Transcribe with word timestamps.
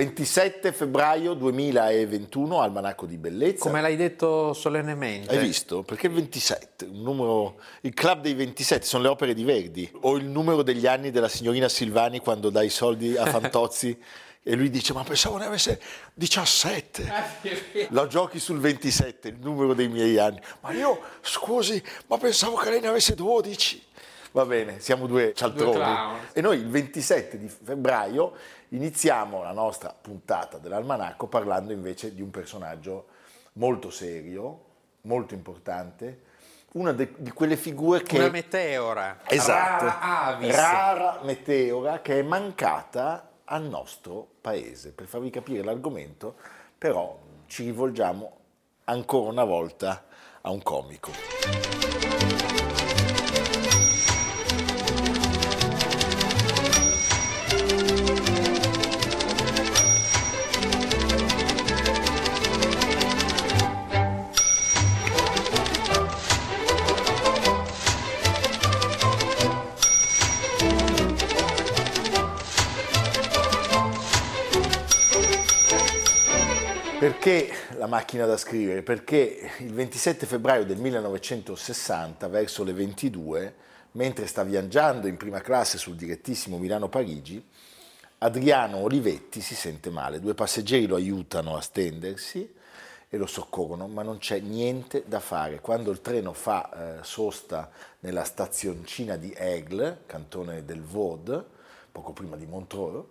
27 0.00 0.72
febbraio 0.72 1.34
2021, 1.34 2.62
Almanacco 2.62 3.04
di 3.04 3.18
Bellezza. 3.18 3.64
Come 3.64 3.82
l'hai 3.82 3.96
detto 3.96 4.54
solennemente. 4.54 5.28
Hai 5.28 5.44
visto? 5.44 5.82
Perché 5.82 6.06
il 6.06 6.14
27, 6.14 6.86
un 6.86 7.02
numero, 7.02 7.60
il 7.82 7.92
club 7.92 8.22
dei 8.22 8.32
27, 8.32 8.86
sono 8.86 9.02
le 9.02 9.10
opere 9.10 9.34
di 9.34 9.44
Verdi. 9.44 9.90
O 10.00 10.16
il 10.16 10.24
numero 10.24 10.62
degli 10.62 10.86
anni 10.86 11.10
della 11.10 11.28
signorina 11.28 11.68
Silvani 11.68 12.18
quando 12.18 12.48
dà 12.48 12.62
i 12.62 12.70
soldi 12.70 13.14
a 13.14 13.26
Fantozzi 13.28 13.94
e 14.42 14.54
lui 14.54 14.70
dice 14.70 14.94
ma 14.94 15.04
pensavo 15.04 15.36
ne 15.36 15.44
avesse 15.44 15.78
17. 16.14 17.12
Lo 17.90 18.06
giochi 18.06 18.38
sul 18.38 18.58
27, 18.58 19.28
il 19.28 19.36
numero 19.38 19.74
dei 19.74 19.88
miei 19.88 20.16
anni. 20.16 20.40
Ma 20.62 20.72
io, 20.72 20.98
scusi, 21.20 21.82
ma 22.06 22.16
pensavo 22.16 22.56
che 22.56 22.70
lei 22.70 22.80
ne 22.80 22.88
avesse 22.88 23.14
12. 23.14 23.88
Va 24.32 24.44
bene, 24.44 24.78
siamo 24.78 25.06
due 25.06 25.32
cialtroni. 25.34 25.72
Due 25.72 26.18
e 26.32 26.40
noi 26.40 26.58
il 26.58 26.68
27 26.68 27.38
di 27.38 27.48
febbraio 27.48 28.34
iniziamo 28.68 29.42
la 29.42 29.52
nostra 29.52 29.94
puntata 29.98 30.58
dell'almanacco 30.58 31.26
parlando 31.26 31.72
invece 31.72 32.14
di 32.14 32.22
un 32.22 32.30
personaggio 32.30 33.06
molto 33.54 33.90
serio, 33.90 34.64
molto 35.02 35.34
importante, 35.34 36.28
una 36.72 36.92
de- 36.92 37.14
di 37.16 37.32
quelle 37.32 37.56
figure 37.56 38.02
che... 38.02 38.18
Una 38.18 38.28
meteora. 38.28 39.18
Esatto. 39.26 39.84
Rara 39.86 40.00
avis. 40.00 40.54
Rara 40.54 41.20
meteora 41.22 42.00
che 42.00 42.20
è 42.20 42.22
mancata 42.22 43.30
al 43.44 43.64
nostro 43.64 44.26
paese. 44.40 44.92
Per 44.92 45.06
farvi 45.06 45.30
capire 45.30 45.64
l'argomento, 45.64 46.36
però 46.78 47.18
ci 47.46 47.64
rivolgiamo 47.64 48.36
ancora 48.84 49.30
una 49.30 49.44
volta 49.44 50.04
a 50.42 50.50
un 50.50 50.62
comico. 50.62 51.69
La 77.80 77.86
macchina 77.86 78.26
da 78.26 78.36
scrivere? 78.36 78.82
Perché 78.82 79.52
il 79.60 79.72
27 79.72 80.26
febbraio 80.26 80.66
del 80.66 80.76
1960, 80.76 82.28
verso 82.28 82.62
le 82.62 82.74
22, 82.74 83.54
mentre 83.92 84.26
sta 84.26 84.42
viaggiando 84.42 85.06
in 85.06 85.16
prima 85.16 85.40
classe 85.40 85.78
sul 85.78 85.96
direttissimo 85.96 86.58
Milano-Parigi, 86.58 87.42
Adriano 88.18 88.76
Olivetti 88.76 89.40
si 89.40 89.54
sente 89.54 89.88
male. 89.88 90.20
Due 90.20 90.34
passeggeri 90.34 90.86
lo 90.86 90.96
aiutano 90.96 91.56
a 91.56 91.62
stendersi 91.62 92.54
e 93.08 93.16
lo 93.16 93.24
soccorrono, 93.24 93.88
ma 93.88 94.02
non 94.02 94.18
c'è 94.18 94.40
niente 94.40 95.04
da 95.06 95.18
fare. 95.18 95.62
Quando 95.62 95.90
il 95.90 96.02
treno 96.02 96.34
fa 96.34 96.98
eh, 96.98 97.02
sosta 97.02 97.70
nella 98.00 98.24
stazioncina 98.24 99.16
di 99.16 99.34
Aigle, 99.34 100.02
cantone 100.04 100.66
del 100.66 100.82
Vaud, 100.82 101.46
poco 101.90 102.12
prima 102.12 102.36
di 102.36 102.44
Montreux, 102.44 103.06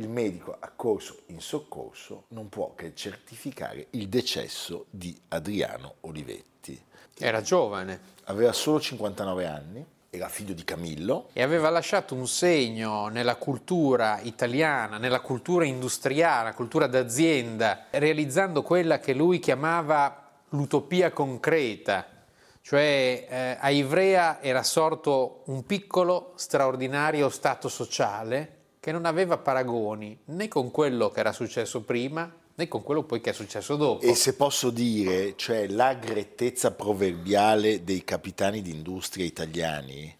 il 0.00 0.08
medico 0.08 0.56
accorso 0.58 1.18
in 1.26 1.40
soccorso 1.40 2.24
non 2.28 2.48
può 2.48 2.74
che 2.74 2.94
certificare 2.94 3.88
il 3.90 4.08
decesso 4.08 4.86
di 4.88 5.16
Adriano 5.28 5.96
Olivetti. 6.00 6.82
Era 7.18 7.42
giovane. 7.42 8.18
Aveva 8.24 8.52
solo 8.52 8.80
59 8.80 9.46
anni, 9.46 9.84
era 10.08 10.28
figlio 10.28 10.54
di 10.54 10.64
Camillo. 10.64 11.28
E 11.34 11.42
aveva 11.42 11.68
lasciato 11.68 12.14
un 12.14 12.26
segno 12.26 13.08
nella 13.08 13.36
cultura 13.36 14.20
italiana, 14.22 14.96
nella 14.96 15.20
cultura 15.20 15.66
industriale, 15.66 16.44
la 16.44 16.54
cultura 16.54 16.86
d'azienda, 16.86 17.86
realizzando 17.90 18.62
quella 18.62 19.00
che 19.00 19.12
lui 19.12 19.38
chiamava 19.38 20.30
l'utopia 20.50 21.10
concreta. 21.10 22.06
Cioè 22.62 23.26
eh, 23.28 23.56
a 23.60 23.68
Ivrea 23.68 24.40
era 24.40 24.62
sorto 24.62 25.42
un 25.46 25.66
piccolo, 25.66 26.32
straordinario 26.36 27.28
stato 27.28 27.68
sociale 27.68 28.59
che 28.80 28.92
non 28.92 29.04
aveva 29.04 29.36
paragoni 29.36 30.18
né 30.24 30.48
con 30.48 30.70
quello 30.70 31.10
che 31.10 31.20
era 31.20 31.32
successo 31.32 31.82
prima 31.82 32.32
né 32.54 32.68
con 32.68 32.82
quello 32.82 33.04
poi 33.04 33.20
che 33.20 33.30
è 33.30 33.32
successo 33.32 33.76
dopo. 33.76 34.04
E 34.04 34.14
se 34.14 34.34
posso 34.34 34.70
dire, 34.70 35.34
cioè 35.36 35.66
la 35.68 35.94
grettezza 35.94 36.72
proverbiale 36.72 37.84
dei 37.84 38.04
capitani 38.04 38.60
d'industria 38.60 39.24
italiani, 39.24 40.14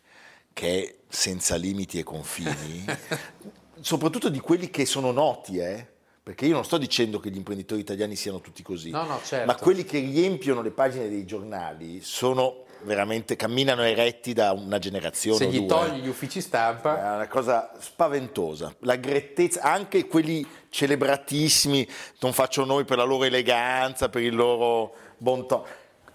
che 0.52 0.82
è 0.82 0.94
senza 1.08 1.56
limiti 1.56 1.98
e 1.98 2.02
confini, 2.02 2.84
soprattutto 3.80 4.28
di 4.28 4.40
quelli 4.40 4.70
che 4.70 4.86
sono 4.86 5.10
noti, 5.10 5.58
eh? 5.58 5.86
perché 6.22 6.46
io 6.46 6.54
non 6.54 6.64
sto 6.64 6.78
dicendo 6.78 7.18
che 7.18 7.30
gli 7.30 7.36
imprenditori 7.36 7.80
italiani 7.80 8.14
siano 8.14 8.40
tutti 8.40 8.62
così, 8.62 8.90
no, 8.90 9.04
no, 9.04 9.20
certo. 9.22 9.46
ma 9.46 9.56
quelli 9.56 9.84
che 9.84 9.98
riempiono 9.98 10.62
le 10.62 10.70
pagine 10.70 11.08
dei 11.08 11.24
giornali 11.24 12.00
sono 12.02 12.64
veramente 12.82 13.36
camminano 13.36 13.82
eretti 13.82 14.32
da 14.32 14.52
una 14.52 14.78
generazione. 14.78 15.38
Se 15.38 15.46
gli 15.46 15.58
due. 15.58 15.66
togli 15.66 16.00
gli 16.02 16.08
uffici 16.08 16.40
stampa. 16.40 16.98
È 16.98 17.14
una 17.16 17.28
cosa 17.28 17.72
spaventosa. 17.78 18.74
La 18.80 18.96
grettezza, 18.96 19.62
anche 19.62 20.06
quelli 20.06 20.46
celebratissimi, 20.68 21.86
non 22.20 22.32
faccio 22.32 22.64
noi 22.64 22.84
per 22.84 22.96
la 22.96 23.04
loro 23.04 23.24
eleganza, 23.24 24.08
per 24.08 24.22
il 24.22 24.34
loro 24.34 24.94
bontà. 25.16 25.62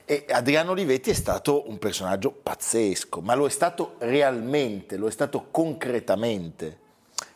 E 0.06 0.26
Adriano 0.30 0.72
Olivetti 0.72 1.10
è 1.10 1.14
stato 1.16 1.68
un 1.68 1.80
personaggio 1.80 2.32
pazzesco, 2.32 3.22
ma 3.22 3.34
lo 3.34 3.48
è 3.48 3.50
stato 3.50 3.96
realmente, 4.00 4.98
lo 4.98 5.08
è 5.08 5.12
stato 5.12 5.48
concretamente. 5.50 6.80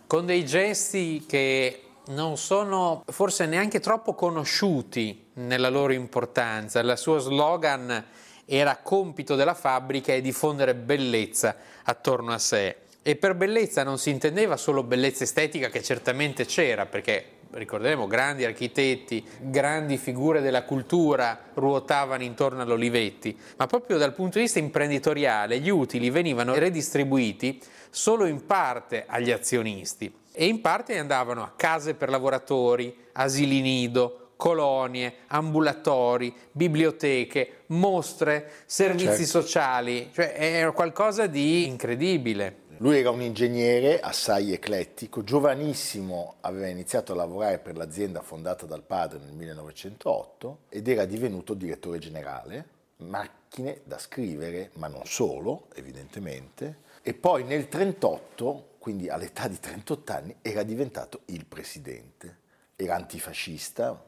Con 0.05 0.25
dei 0.25 0.45
gesti 0.45 1.25
che 1.27 1.83
non 2.09 2.37
sono 2.37 3.03
forse 3.07 3.45
neanche 3.45 3.79
troppo 3.79 4.13
conosciuti 4.13 5.27
nella 5.33 5.69
loro 5.69 5.93
importanza. 5.93 6.79
Il 6.79 6.93
suo 6.97 7.19
slogan 7.19 8.05
era 8.49 8.77
compito 8.81 9.35
della 9.35 9.53
fabbrica 9.53 10.11
e 10.11 10.21
diffondere 10.21 10.73
bellezza 10.73 11.55
attorno 11.83 12.33
a 12.33 12.39
sé. 12.39 12.75
E 13.01 13.15
per 13.15 13.35
bellezza 13.35 13.83
non 13.83 13.97
si 13.97 14.09
intendeva 14.09 14.57
solo 14.57 14.83
bellezza 14.83 15.23
estetica 15.23 15.69
che 15.69 15.83
certamente 15.83 16.45
c'era, 16.45 16.85
perché 16.85 17.37
ricorderemo 17.51 18.07
grandi 18.07 18.45
architetti, 18.45 19.25
grandi 19.39 19.97
figure 19.97 20.41
della 20.41 20.63
cultura 20.63 21.39
ruotavano 21.53 22.23
intorno 22.23 22.61
all'Olivetti, 22.61 23.37
ma 23.57 23.67
proprio 23.67 23.97
dal 23.97 24.13
punto 24.13 24.37
di 24.37 24.43
vista 24.43 24.59
imprenditoriale 24.59 25.59
gli 25.59 25.69
utili 25.69 26.09
venivano 26.09 26.53
redistribuiti 26.55 27.59
solo 27.89 28.25
in 28.25 28.45
parte 28.45 29.05
agli 29.07 29.31
azionisti 29.31 30.13
e 30.31 30.45
in 30.45 30.61
parte 30.61 30.97
andavano 30.97 31.41
a 31.41 31.53
case 31.55 31.95
per 31.95 32.09
lavoratori, 32.09 32.95
asili 33.13 33.61
nido, 33.61 34.28
colonie, 34.39 35.15
ambulatori, 35.27 36.33
biblioteche, 36.53 37.63
mostre, 37.67 38.49
servizi 38.65 39.25
certo. 39.25 39.41
sociali, 39.41 40.09
cioè 40.13 40.33
era 40.37 40.71
qualcosa 40.71 41.27
di 41.27 41.67
incredibile. 41.67 42.67
Lui 42.77 42.99
era 42.99 43.09
un 43.09 43.21
ingegnere 43.21 43.99
assai 43.99 44.53
eclettico, 44.53 45.25
giovanissimo 45.25 46.35
aveva 46.39 46.67
iniziato 46.67 47.11
a 47.11 47.15
lavorare 47.15 47.59
per 47.59 47.75
l'azienda 47.75 48.21
fondata 48.21 48.65
dal 48.65 48.83
padre 48.83 49.19
nel 49.19 49.33
1908 49.33 50.59
ed 50.69 50.87
era 50.87 51.03
divenuto 51.03 51.53
direttore 51.53 51.99
generale, 51.99 52.65
macchine 52.99 53.81
da 53.83 53.97
scrivere, 53.97 54.69
ma 54.75 54.87
non 54.87 55.05
solo, 55.05 55.67
evidentemente, 55.75 56.77
e 57.01 57.13
poi 57.13 57.43
nel 57.43 57.67
1938, 57.69 58.75
quindi 58.79 59.09
all'età 59.09 59.49
di 59.49 59.59
38 59.59 60.13
anni, 60.13 60.35
era 60.41 60.63
diventato 60.63 61.23
il 61.25 61.45
presidente. 61.45 62.37
Era 62.77 62.95
antifascista, 62.95 64.07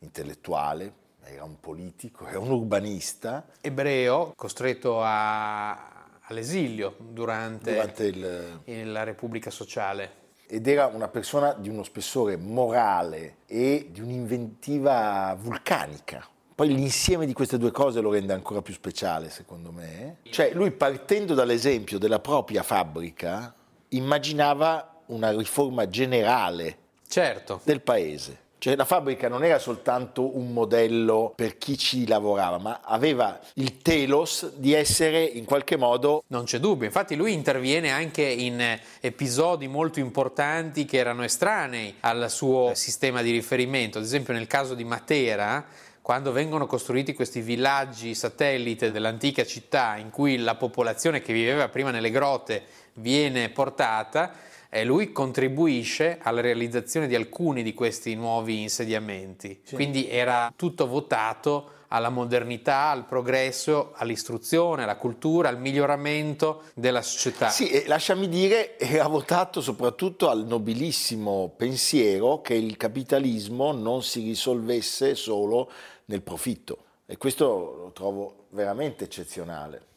intellettuale, 0.00 1.06
era 1.24 1.44
un 1.44 1.60
politico, 1.60 2.26
era 2.26 2.38
un 2.38 2.50
urbanista. 2.50 3.46
Ebreo, 3.60 4.32
costretto 4.34 5.02
a, 5.02 6.06
all'esilio 6.22 6.96
durante, 6.98 7.72
durante 7.72 8.04
il, 8.04 8.92
la 8.92 9.04
Repubblica 9.04 9.50
Sociale. 9.50 10.26
Ed 10.46 10.66
era 10.66 10.86
una 10.86 11.08
persona 11.08 11.52
di 11.52 11.68
uno 11.68 11.82
spessore 11.82 12.36
morale 12.36 13.38
e 13.46 13.88
di 13.90 14.00
un'inventiva 14.00 15.36
vulcanica. 15.38 16.26
Poi 16.54 16.68
l'insieme 16.68 17.26
di 17.26 17.34
queste 17.34 17.58
due 17.58 17.70
cose 17.70 18.00
lo 18.00 18.10
rende 18.10 18.32
ancora 18.32 18.62
più 18.62 18.72
speciale, 18.72 19.28
secondo 19.28 19.70
me. 19.70 20.16
Cioè, 20.22 20.52
lui 20.54 20.70
partendo 20.70 21.34
dall'esempio 21.34 21.98
della 21.98 22.18
propria 22.18 22.62
fabbrica, 22.62 23.54
immaginava 23.88 25.02
una 25.06 25.30
riforma 25.30 25.86
generale 25.88 26.78
certo. 27.06 27.60
del 27.64 27.82
paese 27.82 28.46
Cioè 28.58 28.74
la 28.74 28.84
fabbrica 28.84 29.28
non 29.28 29.44
era 29.44 29.60
soltanto 29.60 30.36
un 30.36 30.52
modello 30.52 31.32
per 31.36 31.58
chi 31.58 31.78
ci 31.78 32.08
lavorava, 32.08 32.58
ma 32.58 32.80
aveva 32.82 33.38
il 33.54 33.78
telos 33.82 34.50
di 34.56 34.72
essere 34.72 35.22
in 35.22 35.44
qualche 35.44 35.76
modo... 35.76 36.24
Non 36.26 36.44
c'è 36.44 36.58
dubbio, 36.58 36.86
infatti 36.86 37.14
lui 37.14 37.32
interviene 37.32 37.90
anche 37.90 38.22
in 38.22 38.78
episodi 39.00 39.68
molto 39.68 40.00
importanti 40.00 40.84
che 40.84 40.96
erano 40.98 41.22
estranei 41.22 41.94
al 42.00 42.28
suo 42.30 42.72
sistema 42.74 43.22
di 43.22 43.30
riferimento, 43.30 43.98
ad 43.98 44.04
esempio 44.04 44.34
nel 44.34 44.48
caso 44.48 44.74
di 44.74 44.84
Matera 44.84 45.64
quando 46.08 46.32
vengono 46.32 46.66
costruiti 46.66 47.12
questi 47.12 47.42
villaggi 47.42 48.14
satellite 48.14 48.90
dell'antica 48.90 49.44
città 49.44 49.96
in 49.96 50.08
cui 50.08 50.38
la 50.38 50.54
popolazione 50.54 51.20
che 51.20 51.34
viveva 51.34 51.68
prima 51.68 51.90
nelle 51.90 52.10
grotte 52.10 52.62
viene 52.94 53.50
portata, 53.50 54.32
eh, 54.70 54.84
lui 54.84 55.12
contribuisce 55.12 56.18
alla 56.22 56.40
realizzazione 56.40 57.06
di 57.06 57.14
alcuni 57.14 57.62
di 57.62 57.74
questi 57.74 58.14
nuovi 58.14 58.62
insediamenti. 58.62 59.60
Sì. 59.62 59.74
Quindi 59.74 60.08
era 60.08 60.52
tutto 60.54 60.86
votato 60.86 61.72
alla 61.88 62.10
modernità, 62.10 62.90
al 62.90 63.06
progresso, 63.06 63.92
all'istruzione, 63.94 64.82
alla 64.82 64.96
cultura, 64.96 65.48
al 65.48 65.58
miglioramento 65.58 66.64
della 66.74 67.00
società. 67.00 67.48
Sì, 67.48 67.70
e 67.70 67.86
lasciami 67.86 68.28
dire, 68.28 68.78
era 68.78 69.06
votato 69.06 69.60
soprattutto 69.60 70.28
al 70.28 70.44
nobilissimo 70.44 71.52
pensiero 71.56 72.42
che 72.42 72.54
il 72.54 72.76
capitalismo 72.76 73.72
non 73.72 74.02
si 74.02 74.22
risolvesse 74.22 75.14
solo 75.14 75.70
nel 76.06 76.22
profitto 76.22 76.84
e 77.06 77.16
questo 77.16 77.44
lo 77.84 77.90
trovo 77.94 78.46
veramente 78.50 79.04
eccezionale. 79.04 79.87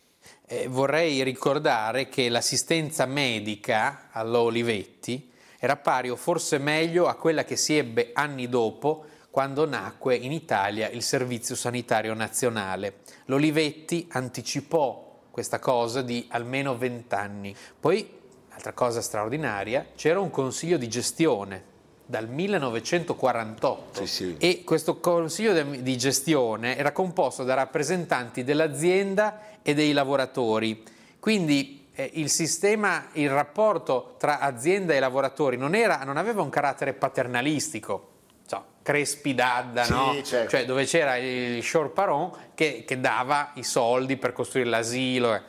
Eh, 0.45 0.67
vorrei 0.67 1.23
ricordare 1.23 2.09
che 2.09 2.29
l'assistenza 2.29 3.05
medica 3.05 4.09
all'Olivetti 4.11 5.29
era 5.57 5.77
pari 5.77 6.09
o 6.09 6.15
forse 6.15 6.57
meglio 6.57 7.07
a 7.07 7.15
quella 7.15 7.43
che 7.43 7.55
si 7.55 7.77
ebbe 7.77 8.11
anni 8.13 8.49
dopo 8.49 9.05
quando 9.29 9.65
nacque 9.65 10.15
in 10.15 10.31
Italia 10.31 10.89
il 10.89 11.03
Servizio 11.03 11.55
Sanitario 11.55 12.13
Nazionale. 12.13 13.01
L'Olivetti 13.25 14.07
anticipò 14.11 15.19
questa 15.31 15.59
cosa 15.59 16.01
di 16.01 16.27
almeno 16.29 16.77
vent'anni. 16.77 17.55
Poi, 17.79 18.19
altra 18.49 18.73
cosa 18.73 19.01
straordinaria, 19.01 19.87
c'era 19.95 20.19
un 20.19 20.29
consiglio 20.29 20.77
di 20.77 20.89
gestione 20.89 21.69
dal 22.11 22.27
1948 22.27 24.05
sì, 24.05 24.05
sì. 24.05 24.35
e 24.37 24.63
questo 24.65 24.99
consiglio 24.99 25.63
di 25.63 25.97
gestione 25.97 26.75
era 26.75 26.91
composto 26.91 27.45
da 27.45 27.53
rappresentanti 27.53 28.43
dell'azienda 28.43 29.39
e 29.61 29.73
dei 29.73 29.93
lavoratori. 29.93 30.83
Quindi 31.19 31.87
eh, 31.93 32.11
il 32.15 32.29
sistema, 32.29 33.07
il 33.13 33.29
rapporto 33.29 34.15
tra 34.17 34.39
azienda 34.39 34.93
e 34.93 34.99
lavoratori 34.99 35.55
non, 35.55 35.73
era, 35.73 36.03
non 36.03 36.17
aveva 36.17 36.41
un 36.41 36.49
carattere 36.49 36.91
paternalistico, 36.91 38.09
so, 38.45 38.61
Crespi 38.81 39.33
Dadda, 39.33 39.83
sì, 39.85 39.91
no? 39.93 40.21
certo. 40.21 40.49
cioè, 40.49 40.65
dove 40.65 40.83
c'era 40.83 41.15
il 41.15 41.63
Short 41.63 41.91
Paron 41.91 42.29
che, 42.53 42.83
che, 42.85 42.99
dava 42.99 43.51
i 43.53 43.63
soldi 43.63 44.17
per 44.17 44.33
costruire 44.33 44.69
l'asilo, 44.69 45.33
eh. 45.33 45.41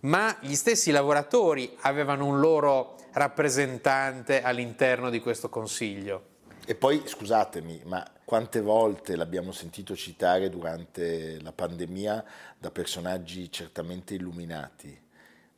Ma 0.00 0.36
gli 0.40 0.54
stessi 0.54 0.90
lavoratori 0.90 1.76
avevano 1.80 2.26
un 2.26 2.40
loro 2.40 2.96
rappresentante 3.12 4.42
all'interno 4.42 5.10
di 5.10 5.20
questo 5.20 5.48
consiglio. 5.48 6.36
E 6.66 6.74
poi 6.74 7.02
scusatemi, 7.06 7.82
ma 7.86 8.06
quante 8.24 8.60
volte 8.60 9.16
l'abbiamo 9.16 9.52
sentito 9.52 9.96
citare 9.96 10.50
durante 10.50 11.40
la 11.40 11.52
pandemia 11.52 12.24
da 12.58 12.70
personaggi 12.70 13.50
certamente 13.50 14.14
illuminati, 14.14 15.00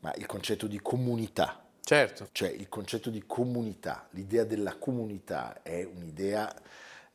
ma 0.01 0.13
il 0.17 0.27
concetto 0.27 0.69
di 0.69 0.81
comunità. 0.81 1.65
Certo. 1.83 2.29
Cioè 2.31 2.49
il 2.51 2.69
concetto 2.69 3.11
di 3.11 3.25
comunità, 3.27 4.07
l'idea 4.11 4.45
della 4.45 4.77
comunità 4.77 5.63
è 5.63 5.85
un'idea 5.85 6.49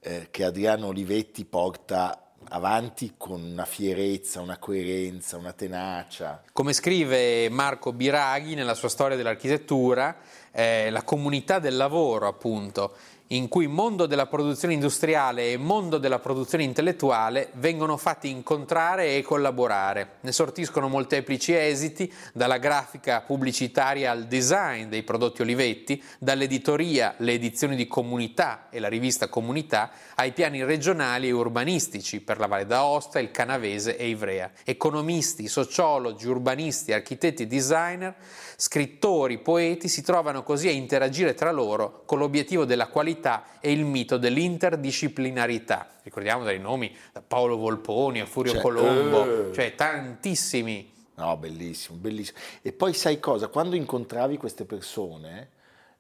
eh, 0.02 0.28
che 0.30 0.44
Adriano 0.44 0.88
Olivetti 0.88 1.46
porta 1.46 2.25
avanti 2.50 3.14
con 3.18 3.44
una 3.44 3.66
fierezza, 3.66 4.42
una 4.42 4.58
coerenza, 4.58 5.38
una 5.38 5.54
tenacia. 5.54 6.42
Come 6.52 6.74
scrive 6.74 7.50
Marco 7.50 7.94
Biraghi 7.94 8.56
nella 8.56 8.74
sua 8.74 8.90
storia 8.90 9.18
dell'architettura, 9.18 10.18
eh, 10.52 10.90
la 10.90 11.04
comunità 11.04 11.60
del 11.60 11.76
lavoro, 11.76 12.28
appunto, 12.28 12.96
in 13.30 13.48
cui 13.48 13.66
mondo 13.66 14.06
della 14.06 14.28
produzione 14.28 14.76
industriale 14.76 15.52
e 15.52 15.58
mondo 15.58 15.98
della 15.98 16.20
produzione 16.20 16.64
intellettuale 16.64 17.50
vengono 17.54 17.98
fatti 17.98 18.30
incontrare 18.30 19.16
e 19.16 19.24
collaborare. 19.24 20.18
Ne 20.22 20.32
sortiscono 20.32 20.88
molteplici 20.88 21.56
esiti, 21.56 22.12
dalla 22.34 22.60
grafica 22.60 23.22
pubblicitaria 23.22 24.12
al 24.12 24.26
design 24.26 24.90
dei 24.90 25.02
prodotti 25.02 25.42
Olivetti, 25.42 26.02
dall'editoria, 26.20 27.16
le 27.18 27.32
edizioni 27.32 27.76
di 27.76 27.88
comunità 27.88 28.68
e 28.70 28.80
la 28.80 28.90
rivista 28.90 29.28
Comunità, 29.28 29.90
ai 30.16 30.32
piani 30.32 30.64
regionali 30.64 31.28
e 31.28 31.32
urbanistici 31.32 32.22
per 32.22 32.38
la 32.38 32.46
Valle 32.46 32.68
d'Aosta, 32.68 33.20
il 33.20 33.32
Canavese 33.32 33.98
e 33.98 34.08
Ivrea. 34.08 34.52
Economisti, 34.64 35.48
sociologi, 35.48 36.28
urbanisti, 36.28 36.94
architetti 36.94 37.48
designer, 37.48 38.16
scrittori, 38.56 39.40
poeti 39.40 39.88
si 39.88 40.04
trovano 40.04 40.44
così 40.44 40.68
a 40.68 40.72
interagire 40.72 41.34
tra 41.34 41.52
loro 41.52 42.04
con 42.06 42.20
l'obiettivo 42.20 42.66
della 42.66 42.88
qualità 42.88 43.14
qualità 43.16 43.46
e 43.60 43.72
il 43.72 43.86
mito 43.86 44.18
dell'interdisciplinarità. 44.18 45.90
Ricordiamo 46.04 46.44
dai 46.44 46.60
nomi 46.60 46.96
da 47.12 47.22
Paolo 47.22 47.58
Volponi 47.58 48.20
a 48.20 48.26
Furio 48.26 48.54
cioè, 48.54 48.62
Colombo, 48.62 49.50
eh. 49.50 49.54
cioè 49.54 49.76
tantissimi. 49.76 50.94
No, 51.16 51.38
bellissimo, 51.38 51.98
bellissimo. 51.98 52.38
E 52.62 52.74
poi 52.74 52.94
sai 52.94 53.20
cosa? 53.20 53.48
Quando 53.48 53.76
incontravi 53.76 54.38
queste 54.38 54.66
persone, 54.66 55.52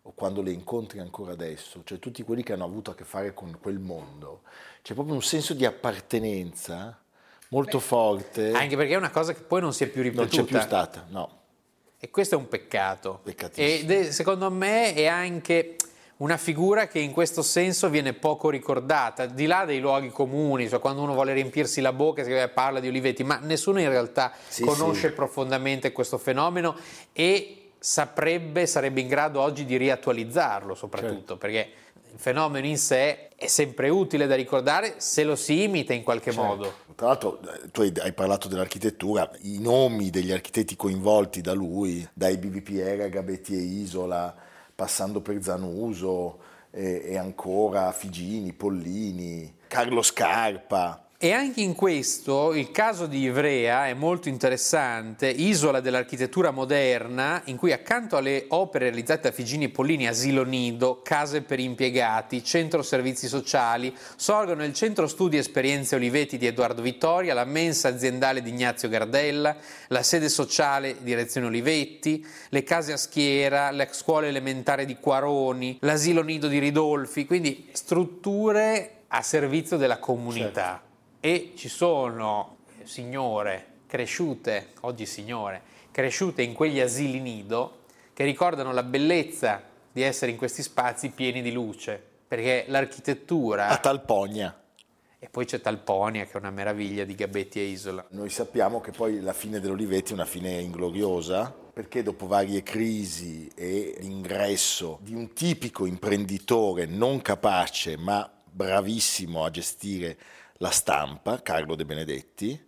o 0.04 0.12
quando 0.14 0.42
le 0.42 0.52
incontri 0.52 1.00
ancora 1.00 1.32
adesso, 1.32 1.82
cioè 1.84 1.98
tutti 1.98 2.22
quelli 2.22 2.44
che 2.44 2.54
hanno 2.54 2.66
avuto 2.66 2.92
a 2.92 2.96
che 2.96 3.06
fare 3.06 3.34
con 3.34 3.58
quel 3.60 3.80
mondo, 3.80 4.42
c'è 4.84 4.94
proprio 4.94 5.16
un 5.16 5.24
senso 5.24 5.54
di 5.54 5.66
appartenenza 5.66 7.00
molto 7.48 7.78
Beh, 7.78 7.84
forte. 7.84 8.52
Anche 8.52 8.76
perché 8.76 8.94
è 8.94 8.98
una 8.98 9.10
cosa 9.10 9.34
che 9.34 9.42
poi 9.42 9.62
non 9.62 9.74
si 9.74 9.84
è 9.84 9.88
più 9.88 10.04
ripetuta. 10.04 10.36
Non 10.36 10.46
c'è 10.46 10.52
più 10.52 10.62
stata, 10.62 11.06
no. 11.10 11.44
E 11.98 12.12
questo 12.12 12.36
è 12.36 12.38
un 12.38 12.48
peccato. 12.48 13.22
Peccatissimo. 13.24 13.92
Ed 13.92 13.92
è, 14.06 14.12
secondo 14.12 14.52
me 14.52 14.94
è 14.94 15.08
anche 15.08 15.76
una 16.18 16.38
figura 16.38 16.88
che 16.88 17.00
in 17.00 17.12
questo 17.12 17.42
senso 17.42 17.90
viene 17.90 18.14
poco 18.14 18.50
ricordata, 18.50 19.26
di 19.26 19.46
là 19.46 19.66
dei 19.66 19.80
luoghi 19.80 20.10
comuni, 20.10 20.70
cioè 20.70 20.80
quando 20.80 21.02
uno 21.02 21.14
vuole 21.14 21.34
riempirsi 21.34 21.82
la 21.82 21.92
bocca 21.92 22.24
si 22.24 22.32
parla 22.54 22.80
di 22.80 22.88
Olivetti, 22.88 23.24
ma 23.24 23.40
nessuno 23.42 23.80
in 23.80 23.90
realtà 23.90 24.32
sì, 24.48 24.64
conosce 24.64 25.10
sì. 25.10 25.14
profondamente 25.14 25.92
questo 25.92 26.18
fenomeno 26.18 26.76
e 27.12 27.72
saprebbe, 27.78 28.66
sarebbe 28.66 29.02
in 29.02 29.08
grado 29.08 29.42
oggi 29.42 29.66
di 29.66 29.76
riattualizzarlo 29.76 30.74
soprattutto, 30.74 31.16
certo. 31.16 31.38
perché 31.38 31.70
il 32.14 32.20
fenomeno 32.20 32.66
in 32.66 32.78
sé 32.78 33.28
è 33.36 33.48
sempre 33.48 33.90
utile 33.90 34.26
da 34.26 34.36
ricordare 34.36 34.96
se 34.98 35.26
lo 35.26 35.36
si 35.36 35.64
imita 35.64 35.94
in 35.94 36.04
qualche 36.04 36.32
certo. 36.32 36.48
modo. 36.48 36.74
Tra 36.96 37.08
l'altro 37.08 37.40
tu 37.74 37.82
hai 37.82 38.14
parlato 38.14 38.48
dell'architettura, 38.48 39.30
i 39.42 39.60
nomi 39.60 40.10
degli 40.10 40.32
architetti 40.32 40.78
coinvolti 40.78 41.42
da 41.42 41.52
lui, 41.52 42.08
dai 42.14 42.38
BBPR 42.38 43.02
a 43.02 43.08
Gabetti 43.10 43.54
e 43.54 43.60
Isola, 43.60 44.34
passando 44.76 45.22
per 45.22 45.42
Zanuso 45.42 46.40
e, 46.70 47.04
e 47.06 47.18
ancora 47.18 47.92
Figini, 47.92 48.52
Pollini, 48.52 49.56
Carlo 49.68 50.02
Scarpa. 50.02 51.05
E 51.26 51.32
anche 51.32 51.62
in 51.62 51.74
questo 51.74 52.54
il 52.54 52.70
caso 52.70 53.08
di 53.08 53.22
Ivrea 53.22 53.88
è 53.88 53.96
molto 53.96 54.30
interessante, 54.30 55.28
isola 55.28 55.80
dell'architettura 55.80 56.52
moderna, 56.52 57.42
in 57.46 57.58
cui 57.58 57.72
accanto 57.72 58.16
alle 58.16 58.46
opere 58.50 58.90
realizzate 58.90 59.30
da 59.30 59.32
Figini 59.32 59.64
e 59.64 59.70
Pollini, 59.70 60.06
asilo 60.06 60.44
nido, 60.44 61.02
case 61.02 61.42
per 61.42 61.60
impiegati, 61.60 62.44
centro 62.44 62.84
servizi 62.84 63.28
sociali, 63.28 63.92
sorgono 64.16 64.64
il 64.64 64.74
centro 64.74 65.08
studi 65.08 65.38
esperienze 65.38 65.96
Olivetti 65.96 66.38
di 66.38 66.46
Edoardo 66.46 66.84
Vittoria, 66.84 67.34
la 67.34 67.44
mensa 67.44 67.88
aziendale 67.88 68.44
di 68.44 68.52
Ignazio 68.52 68.88
Gardella, 68.88 69.58
la 69.88 70.04
sede 70.04 70.30
sociale 70.30 70.98
direzione 71.02 71.48
Olivetti, 71.48 72.24
le 72.50 72.62
case 72.62 72.94
a 72.94 72.98
schiera, 72.98 73.72
la 73.72 73.88
scuola 73.90 74.28
elementare 74.28 74.86
di 74.86 74.98
Quaroni, 74.98 75.80
l'asilo 75.82 76.22
nido 76.22 76.48
di 76.48 76.60
Ridolfi, 76.60 77.26
quindi 77.26 77.68
strutture 77.72 79.06
a 79.08 79.24
servizio 79.24 79.78
della 79.78 79.98
comunità. 79.98 80.70
Certo 80.70 80.85
e 81.26 81.54
ci 81.56 81.70
sono 81.70 82.58
signore 82.84 83.78
cresciute, 83.88 84.74
oggi 84.82 85.08
signore, 85.08 85.60
cresciute 85.90 86.44
in 86.44 86.54
quegli 86.54 86.80
asili 86.80 87.20
nido 87.20 87.86
che 88.14 88.24
ricordano 88.24 88.72
la 88.72 88.84
bellezza 88.84 89.60
di 89.92 90.04
essere 90.04 90.30
in 90.30 90.38
questi 90.38 90.62
spazi 90.62 91.10
pieni 91.10 91.42
di 91.42 91.52
luce, 91.52 92.00
perché 92.28 92.66
l'architettura... 92.68 93.70
A 93.70 93.78
Talponia. 93.78 94.56
E 95.18 95.28
poi 95.28 95.46
c'è 95.46 95.62
Talponia 95.62 96.26
che 96.26 96.34
è 96.34 96.38
una 96.38 96.52
meraviglia 96.52 97.06
di 97.06 97.16
Gabetti 97.16 97.60
e 97.60 97.64
Isola. 97.64 98.06
Noi 98.12 98.30
sappiamo 98.30 98.80
che 98.80 98.92
poi 98.92 99.20
la 99.20 99.34
fine 99.34 99.60
dell'Olivetti 99.60 100.12
è 100.12 100.14
una 100.14 100.26
fine 100.26 100.62
ingloriosa, 100.62 101.52
perché 101.74 102.04
dopo 102.04 102.28
varie 102.28 102.62
crisi 102.62 103.50
e 103.56 103.96
l'ingresso 103.98 105.00
di 105.02 105.16
un 105.16 105.34
tipico 105.34 105.88
imprenditore 105.88 106.86
non 106.86 107.20
capace 107.24 107.98
ma 107.98 108.32
bravissimo 108.48 109.44
a 109.44 109.50
gestire 109.50 110.18
la 110.58 110.70
stampa, 110.70 111.42
Carlo 111.42 111.76
De 111.76 111.86
Benedetti, 111.86 112.68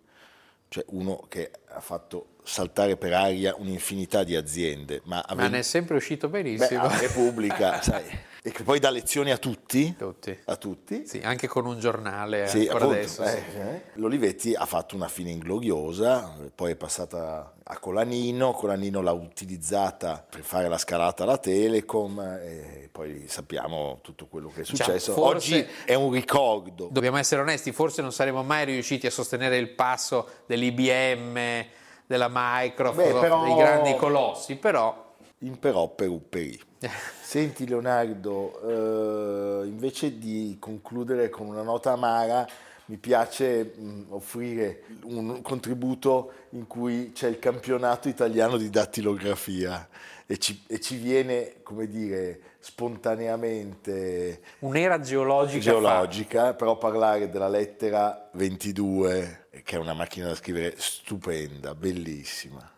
cioè 0.68 0.84
uno 0.88 1.24
che 1.28 1.50
ha 1.68 1.80
fatto 1.80 2.36
saltare 2.42 2.96
per 2.96 3.14
aria 3.14 3.54
un'infinità 3.56 4.24
di 4.24 4.36
aziende. 4.36 5.00
Ma, 5.04 5.20
avendo... 5.20 5.42
ma 5.42 5.48
ne 5.48 5.58
è 5.58 5.62
sempre 5.62 5.96
uscito 5.96 6.28
benissimo. 6.28 6.86
Beh, 6.86 6.94
a 6.94 6.98
Repubblica, 6.98 7.80
sai 7.82 8.04
e 8.42 8.50
che 8.50 8.62
poi 8.62 8.78
dà 8.78 8.90
lezioni 8.90 9.30
a 9.30 9.36
tutti. 9.38 9.94
Tutti. 9.96 10.36
A 10.46 10.56
tutti. 10.56 11.06
Sì, 11.06 11.18
anche 11.22 11.46
con 11.48 11.66
un 11.66 11.78
giornale 11.78 12.46
Sì, 12.48 12.66
appunto, 12.68 12.90
adesso. 12.90 13.22
eh, 13.22 13.42
sì. 13.50 13.56
eh. 13.58 13.82
L'Olivetti 13.94 14.54
ha 14.54 14.64
fatto 14.66 14.94
una 14.96 15.08
fine 15.08 15.30
ingloriosa, 15.30 16.34
poi 16.54 16.72
è 16.72 16.76
passata 16.76 17.54
a 17.62 17.78
Colanino, 17.78 18.52
Colanino 18.52 19.02
l'ha 19.02 19.12
utilizzata 19.12 20.24
per 20.28 20.40
fare 20.42 20.68
la 20.68 20.78
scalata 20.78 21.24
alla 21.24 21.36
Telecom 21.38 22.18
e 22.40 22.88
poi 22.90 23.24
sappiamo 23.28 23.98
tutto 24.02 24.26
quello 24.26 24.48
che 24.54 24.62
è 24.62 24.64
successo. 24.64 25.12
forse- 25.12 25.54
Oggi 25.56 25.66
è 25.84 25.94
un 25.94 26.10
ricordo. 26.12 26.88
Dobbiamo 26.90 27.18
essere 27.18 27.42
onesti, 27.42 27.72
forse 27.72 28.00
non 28.02 28.12
saremmo 28.12 28.42
mai 28.42 28.64
riusciti 28.64 29.06
a 29.06 29.10
sostenere 29.10 29.56
il 29.58 29.70
passo 29.70 30.28
dell'IBM, 30.46 31.66
della 32.06 32.28
Microsoft, 32.32 33.12
Beh, 33.12 33.18
però- 33.20 33.44
dei 33.44 33.54
grandi 33.56 33.94
colossi, 33.96 34.56
però 34.56 35.06
Imperò 35.40 35.88
per 35.88 36.08
upperi. 36.08 36.60
Senti 37.20 37.66
Leonardo, 37.66 39.62
eh, 39.62 39.66
invece 39.66 40.18
di 40.18 40.56
concludere 40.60 41.28
con 41.28 41.46
una 41.46 41.62
nota 41.62 41.92
amara, 41.92 42.46
mi 42.86 42.96
piace 42.96 43.74
mh, 43.76 44.04
offrire 44.10 44.84
un 45.02 45.42
contributo 45.42 46.32
in 46.50 46.66
cui 46.66 47.12
c'è 47.12 47.28
il 47.28 47.38
campionato 47.38 48.08
italiano 48.08 48.56
di 48.56 48.70
dattilografia 48.70 49.86
e 50.24 50.38
ci, 50.38 50.62
e 50.66 50.80
ci 50.80 50.96
viene, 50.96 51.56
come 51.62 51.86
dire, 51.88 52.40
spontaneamente 52.60 54.42
un'era 54.60 55.00
geologica. 55.00 55.70
geologica, 55.70 56.54
però 56.54 56.76
parlare 56.76 57.28
della 57.28 57.48
lettera 57.48 58.28
22, 58.32 59.48
che 59.64 59.76
è 59.76 59.78
una 59.78 59.94
macchina 59.94 60.28
da 60.28 60.34
scrivere 60.34 60.74
stupenda, 60.76 61.74
bellissima. 61.74 62.76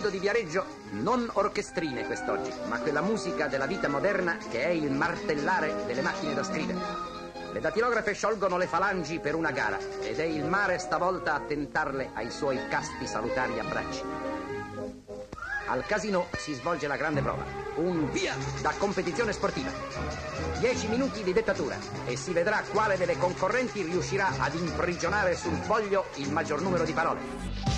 Lido 0.00 0.12
di 0.12 0.18
Viareggio 0.18 0.64
non 0.92 1.28
orchestrine 1.30 2.06
quest'oggi, 2.06 2.50
ma 2.68 2.78
quella 2.78 3.02
musica 3.02 3.48
della 3.48 3.66
vita 3.66 3.86
moderna 3.86 4.38
che 4.50 4.64
è 4.64 4.68
il 4.68 4.90
martellare 4.90 5.84
delle 5.84 6.00
macchine 6.00 6.32
da 6.32 6.42
scrivere. 6.42 6.78
Le 7.52 7.60
datilografe 7.60 8.14
sciolgono 8.14 8.56
le 8.56 8.66
falangi 8.66 9.18
per 9.18 9.34
una 9.34 9.50
gara 9.50 9.78
ed 10.00 10.18
è 10.18 10.22
il 10.22 10.46
mare 10.46 10.78
stavolta 10.78 11.34
a 11.34 11.40
tentarle 11.40 12.12
ai 12.14 12.30
suoi 12.30 12.58
casti 12.70 13.06
salutari 13.06 13.58
abbracci. 13.58 14.02
Al 15.66 15.84
casino 15.84 16.28
si 16.38 16.54
svolge 16.54 16.86
la 16.86 16.96
grande 16.96 17.20
prova, 17.20 17.44
un 17.74 18.10
via 18.10 18.34
da 18.62 18.72
competizione 18.78 19.34
sportiva. 19.34 19.70
Dieci 20.60 20.88
minuti 20.88 21.22
di 21.22 21.34
dettatura 21.34 21.76
e 22.06 22.16
si 22.16 22.32
vedrà 22.32 22.62
quale 22.72 22.96
delle 22.96 23.18
concorrenti 23.18 23.82
riuscirà 23.82 24.30
ad 24.38 24.54
imprigionare 24.54 25.36
sul 25.36 25.58
foglio 25.58 26.06
il 26.14 26.32
maggior 26.32 26.62
numero 26.62 26.84
di 26.84 26.92
parole. 26.94 27.69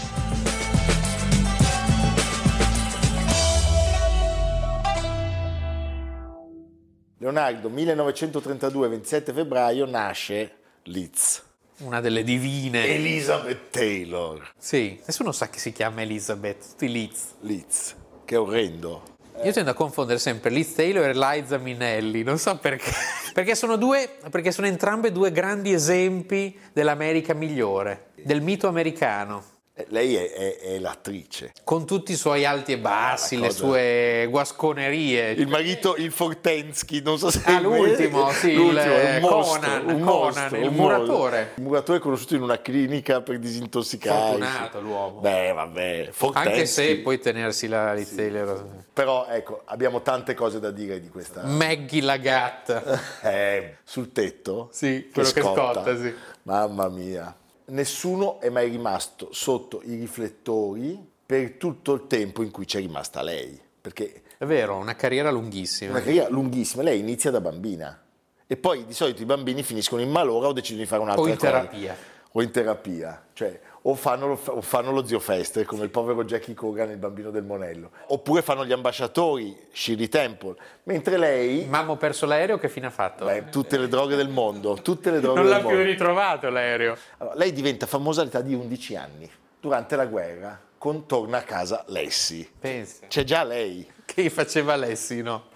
Leonardo, 7.23 7.69
1932, 7.69 8.89
27 8.89 9.33
febbraio, 9.33 9.87
nasce 9.87 10.57
Liz. 10.87 11.41
Una 11.79 12.01
delle 12.01 12.25
divine. 12.25 12.85
Elizabeth 12.85 13.71
Taylor. 13.71 14.51
Sì, 14.59 15.01
nessuno 15.07 15.31
sa 15.31 15.49
che 15.49 15.61
si 15.61 15.71
chiama 15.71 16.03
Elizabeth, 16.03 16.71
tutti 16.71 16.91
Liz. 16.91 17.35
Liz, 17.43 17.95
che 18.25 18.35
orrendo. 18.35 19.05
Io 19.45 19.53
tendo 19.53 19.71
a 19.71 19.75
confondere 19.75 20.19
sempre 20.19 20.51
Liz 20.51 20.75
Taylor 20.75 21.09
e 21.09 21.15
Liza 21.15 21.59
Minnelli, 21.59 22.25
non 22.25 22.39
so 22.39 22.59
perché. 22.59 22.91
Perché 23.33 23.55
sono, 23.55 23.77
due, 23.77 24.19
perché 24.29 24.53
sono 24.53 24.67
entrambe 24.67 25.11
due 25.11 25.33
grandi 25.33 25.73
esempi 25.73 26.55
dell'America 26.71 27.33
migliore, 27.33 28.11
del 28.17 28.43
mito 28.43 28.69
americano, 28.69 29.43
Lei 29.89 30.15
è, 30.17 30.31
è- 30.33 30.59
è 30.59 30.79
l'attrice. 30.79 31.53
con 31.65 31.87
tutti 31.87 32.13
i 32.13 32.17
suoi 32.17 32.45
alti 32.45 32.73
e 32.73 32.79
bassi, 32.79 33.37
la 33.37 33.43
le 33.43 33.47
cosa- 33.49 33.59
sue 33.59 34.27
guasconerie. 34.29 35.31
Il 35.31 35.49
marito, 35.49 35.97
il 35.97 36.13
Fortensky, 36.13 37.01
non 37.01 37.17
so 37.17 37.31
se... 37.31 37.41
Ah, 37.47 37.59
l'ultimo, 37.59 38.31
sì, 38.33 38.51
il, 38.51 38.57
L'ultimo, 38.57 38.83
è 38.83 39.15
un 39.17 39.21
mostro, 39.23 39.61
Conan, 39.61 39.85
Conan, 39.87 40.01
mostro, 40.03 40.57
il 40.59 40.71
muratore. 40.71 41.53
Il 41.57 41.63
muratore 41.63 41.99
conosciuto 42.01 42.35
in 42.35 42.43
una 42.43 42.61
clinica 42.61 43.23
per 43.23 43.39
disintossicarsi. 43.39 44.39
Fortunato 44.41 44.81
l'uomo. 44.83 45.21
Beh, 45.21 45.53
vabbè, 45.53 46.09
Fortensky. 46.13 46.51
Anche 46.51 46.67
se 46.67 46.97
puoi 46.99 47.19
tenersi 47.19 47.67
la 47.67 47.95
Liz 47.95 48.15
Taylor. 48.15 48.67
Però, 48.93 49.27
ecco, 49.27 49.63
abbiamo 49.65 50.03
tante 50.03 50.35
cose 50.35 50.61
da 50.61 50.71
dire 50.71 51.01
di 51.01 51.09
questa... 51.09 51.45
Maggie 51.45 52.03
la 52.03 52.19
gatta. 52.19 53.01
Eh, 53.23 53.77
sul 53.85 54.13
tetto? 54.13 54.69
Sì, 54.73 55.09
quello 55.13 55.31
che 55.31 55.41
scotta, 55.41 55.97
sì. 55.97 56.13
Mamma 56.43 56.89
mia. 56.89 57.35
Nessuno 57.67 58.41
è 58.41 58.49
mai 58.49 58.69
rimasto 58.71 59.29
sotto 59.33 59.81
i 59.85 59.95
riflettori 59.95 60.99
per 61.25 61.53
tutto 61.53 61.93
il 61.95 62.07
tempo 62.07 62.43
in 62.43 62.51
cui 62.51 62.65
c'è 62.65 62.81
rimasta 62.81 63.23
lei. 63.23 63.59
Perché 63.81 64.23
È 64.39 64.45
vero, 64.45 64.77
una 64.77 64.95
carriera 64.97 65.31
lunghissima. 65.31 65.91
una 65.93 66.01
carriera 66.03 66.29
lunghissima, 66.29 66.83
lei 66.83 66.99
inizia 67.01 67.31
da 67.31 67.41
bambina. 67.41 68.01
E 68.47 68.57
poi 68.57 68.85
di 68.85 68.93
solito 68.93 69.23
i 69.23 69.25
bambini 69.25 69.63
finiscono 69.63 70.03
in 70.03 70.11
malora 70.11 70.49
o 70.49 70.53
decidono 70.53 70.83
di 70.83 70.89
fare 70.89 71.03
un'altra 71.03 71.23
O 71.25 71.29
in 71.29 71.35
cosa. 71.37 71.47
terapia. 71.51 71.97
O 72.33 72.43
in 72.43 72.51
terapia. 72.51 73.27
Cioè, 73.33 73.61
o 73.83 73.95
fanno, 73.95 74.27
lo, 74.29 74.41
o 74.47 74.61
fanno 74.61 74.93
lo 74.93 75.05
zio 75.05 75.19
Fester, 75.19 75.65
come 75.65 75.85
il 75.85 75.91
povero 75.91 76.25
Jackie 76.25 76.55
Cogan, 76.55 76.91
il 76.91 76.99
bambino 76.99 77.31
del 77.31 77.43
monello. 77.43 77.91
Oppure 78.09 78.43
fanno 78.43 78.65
gli 78.65 78.73
ambasciatori, 78.73 79.57
Shirley 79.73 80.09
Temple. 80.09 80.55
Mentre 80.85 81.17
lei... 81.17 81.67
Mamma 81.67 81.93
ho 81.93 81.97
perso 81.97 82.27
l'aereo, 82.27 82.59
che 82.59 82.69
fine 82.69 82.87
ha 82.87 82.91
fatto? 82.91 83.25
Beh, 83.25 83.49
tutte 83.51 83.79
le 83.79 83.89
droghe 83.89 84.15
del 84.15 84.29
mondo, 84.29 84.75
tutte 84.75 85.11
le 85.11 85.21
droghe 85.21 85.41
non 85.41 85.49
l'ha 85.49 85.61
mondo. 85.61 85.69
più 85.77 85.85
ritrovato 85.85 86.49
l'aereo. 86.49 86.97
Allora, 87.19 87.37
lei 87.37 87.53
diventa 87.53 87.87
famosa 87.87 88.23
all'età 88.23 88.41
di 88.41 88.55
11 88.55 88.97
anni, 88.97 89.31
durante 89.59 89.97
la 89.97 90.07
guerra, 90.07 90.61
con 90.79 91.07
Torna 91.07 91.39
a 91.39 91.43
casa 91.43 91.85
Lessi. 91.89 92.49
Pensa. 92.59 93.07
C'è 93.09 93.25
già 93.25 93.43
lei. 93.43 93.91
Che 94.05 94.31
faceva 94.31 94.75
Alessi, 94.75 95.23
no? 95.23 95.47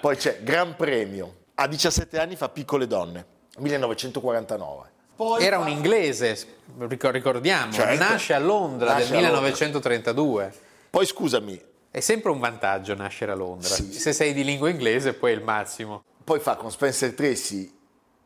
Poi 0.00 0.16
c'è 0.16 0.42
Gran 0.42 0.76
Premio. 0.76 1.36
A 1.54 1.66
17 1.66 2.18
anni 2.18 2.36
fa 2.36 2.48
Piccole 2.48 2.86
donne, 2.86 3.24
1949. 3.58 4.88
Poi 5.20 5.44
Era 5.44 5.58
un 5.58 5.68
inglese, 5.68 6.34
ricor- 6.78 7.12
ricordiamo, 7.12 7.70
Certo. 7.74 8.02
nasce 8.02 8.32
a 8.32 8.38
Londra 8.38 8.94
Nasce 8.94 9.10
nel 9.10 9.18
a 9.26 9.28
Londra. 9.28 9.40
1932. 9.42 10.52
Poi 10.88 11.04
scusami, 11.04 11.60
È 11.90 12.00
sempre 12.00 12.30
un 12.30 12.38
vantaggio 12.38 12.94
nascere 12.94 13.32
a 13.32 13.34
Londra. 13.34 13.68
Sì. 13.68 13.92
Se 13.92 14.14
sei 14.14 14.32
di 14.32 14.44
lingua 14.44 14.70
inglese, 14.70 15.12
poi 15.12 15.32
è 15.32 15.34
il 15.34 15.42
massimo. 15.42 16.02
poi 16.24 16.40
fa 16.40 16.54
con 16.56 16.70
Spencer 16.70 17.12
Tracy 17.12 17.70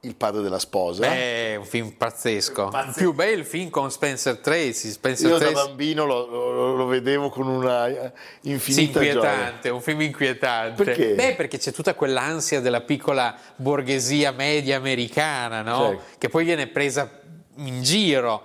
Il 0.04 0.16
padre 0.16 0.42
della 0.42 0.58
sposa. 0.58 1.04
È 1.06 1.56
un 1.56 1.64
film 1.64 1.90
pazzesco. 1.92 2.68
Pazzesco. 2.68 2.99
Più 2.99 3.12
bel 3.14 3.44
film 3.44 3.70
con 3.70 3.90
Spencer 3.90 4.38
Tracy. 4.38 4.90
Spencer 4.90 5.30
Io 5.30 5.38
da 5.38 5.46
Tracy. 5.50 5.66
bambino 5.66 6.04
lo, 6.04 6.26
lo- 6.26 6.76
lo 6.76 6.87
vedevo 6.87 7.28
con 7.30 7.46
una 7.46 7.87
eh, 7.88 8.12
Sì, 8.42 8.50
infinita 8.50 9.00
gioia. 9.00 9.12
inquietante, 9.12 9.68
un 9.70 9.80
film 9.80 10.00
inquietante. 10.02 10.84
Perché? 10.84 11.14
Beh, 11.14 11.34
perché 11.37 11.58
c'è 11.58 11.73
tutta 11.73 11.94
quell'ansia 11.94 12.61
della 12.61 12.80
piccola 12.82 13.34
borghesia 13.56 14.30
media 14.32 14.76
americana, 14.76 15.62
no? 15.62 15.88
Certo. 15.88 16.02
Che 16.18 16.28
poi 16.28 16.44
viene 16.44 16.66
presa 16.66 17.20
in 17.56 17.82
giro 17.82 18.42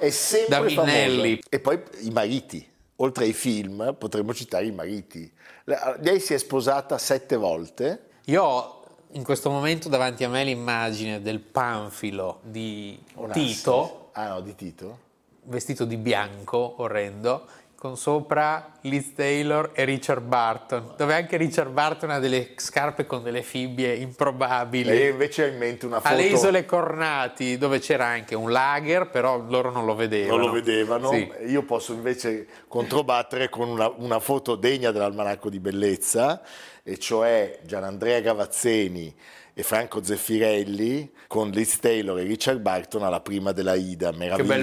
da 0.48 0.62
Minnelli. 0.62 0.76
famosa. 0.76 1.48
E 1.50 1.60
poi 1.60 1.82
i 2.02 2.10
mariti. 2.12 2.68
Oltre 2.98 3.26
ai 3.26 3.34
film 3.34 3.96
potremmo 3.98 4.34
citare 4.34 4.66
i 4.66 4.72
mariti. 4.72 5.32
Le- 5.66 5.98
Lei 6.02 6.20
si 6.20 6.34
è 6.34 6.38
sposata 6.38 6.98
sette 6.98 7.36
volte. 7.38 8.04
Io 8.26 8.44
ho 8.44 8.79
in 9.12 9.24
questo 9.24 9.50
momento 9.50 9.90
davanti 9.90 10.24
a 10.24 10.30
me 10.30 10.44
l'immagine 10.44 11.22
del 11.22 11.40
panfilo 11.40 12.40
di 12.44 13.02
Tito, 13.32 14.10
Ah 14.14 14.28
no, 14.30 14.42
di 14.42 14.54
Tito. 14.56 15.00
vestito 15.44 15.86
di 15.86 15.98
bianco, 15.98 16.76
orrendo, 16.78 17.48
con 17.80 17.96
sopra 17.96 18.74
Liz 18.82 19.14
Taylor 19.14 19.72
e 19.74 19.86
Richard 19.86 20.22
Barton, 20.22 20.96
dove 20.98 21.14
anche 21.14 21.38
Richard 21.38 21.72
Barton 21.72 22.10
ha 22.10 22.20
delle 22.20 22.50
scarpe 22.58 23.06
con 23.06 23.24
delle 23.24 23.42
fibbie 23.42 23.96
improbabili. 23.96 24.90
Lei 24.90 25.10
invece 25.12 25.46
ha 25.46 25.48
in 25.48 25.58
mente 25.58 25.86
una 25.86 26.02
foto. 26.02 26.14
Alle 26.14 26.26
isole 26.26 26.66
Cornati, 26.66 27.58
dove 27.58 27.80
c'era 27.80 28.06
anche 28.06 28.36
un 28.36 28.52
lager, 28.52 29.10
però 29.10 29.38
loro 29.48 29.72
non 29.72 29.86
lo 29.86 29.96
vedevano. 29.96 30.36
non 30.36 30.48
lo 30.48 30.52
vedevano. 30.52 31.10
Sì. 31.12 31.32
Io 31.48 31.64
posso 31.64 31.94
invece 31.94 32.48
controbattere 32.68 33.48
con 33.48 33.70
una, 33.70 33.88
una 33.96 34.20
foto 34.20 34.56
degna 34.56 34.92
dell'almanacco 34.92 35.50
di 35.50 35.62
bellezza, 35.62 36.42
e 36.84 36.98
cioè 36.98 37.60
Gianandrea 37.64 38.20
Gavazzeni 38.20 39.16
e 39.60 39.64
Franco 39.64 40.02
Zeffirelli 40.02 41.12
con 41.28 41.50
Liz 41.50 41.80
Taylor 41.80 42.18
e 42.18 42.24
Richard 42.24 42.60
Barton 42.62 43.04
alla 43.04 43.20
prima 43.20 43.52
della 43.52 43.74
Ida, 43.76 44.14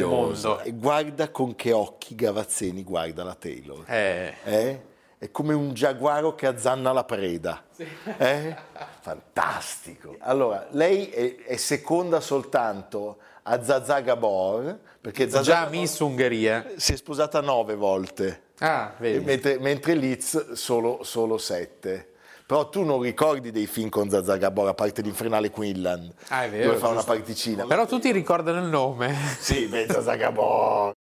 mondo. 0.06 0.60
E 0.60 0.72
guarda 0.72 1.28
con 1.30 1.54
che 1.54 1.70
occhi 1.72 2.14
Gavazzeni 2.14 2.82
guarda 2.82 3.22
la 3.22 3.34
Taylor. 3.34 3.84
Eh, 3.86 4.34
Eh? 4.44 4.80
È 5.18 5.30
come 5.30 5.52
un 5.52 5.74
giaguaro 5.74 6.34
che 6.34 6.46
azzanna 6.46 6.92
la 6.92 7.04
preda. 7.04 7.62
Eh? 8.16 8.56
Fantastico. 9.00 10.16
Allora, 10.20 10.66
lei 10.70 11.08
è, 11.10 11.36
è 11.44 11.56
seconda 11.56 12.20
soltanto 12.20 13.18
a 13.42 13.62
Zazà 13.62 14.00
Gabor, 14.00 14.78
perché 14.98 15.28
Zazà 15.28 15.42
già 15.42 15.60
Gabor 15.64 15.70
Miss 15.78 15.98
Ungheria. 15.98 16.66
si 16.76 16.94
è 16.94 16.96
sposata 16.96 17.42
nove 17.42 17.74
volte, 17.74 18.44
Ah, 18.60 18.94
mentre, 18.98 19.58
mentre 19.58 19.94
Liz 19.94 20.52
solo, 20.52 21.02
solo 21.02 21.36
sette. 21.36 22.12
Però 22.46 22.68
tu 22.68 22.84
non 22.84 23.00
ricordi 23.00 23.50
dei 23.50 23.66
film 23.66 23.88
con 23.88 24.08
Zazà 24.08 24.36
Gabor, 24.36 24.68
a 24.68 24.74
parte 24.74 25.02
l'infernale 25.02 25.50
Quinlan, 25.50 26.12
Ah, 26.28 26.46
vero, 26.46 26.66
dove 26.68 26.76
fa 26.78 26.88
una 26.88 27.02
particina. 27.02 27.64
Però 27.66 27.86
tutti 27.86 28.12
ricordano 28.12 28.60
il 28.60 28.66
nome. 28.68 29.12
Sì, 29.40 29.66
beh, 29.66 29.86
Zazà 29.90 30.14
Gabor. 30.14 30.94